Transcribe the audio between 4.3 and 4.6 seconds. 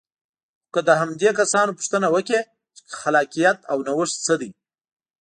دی.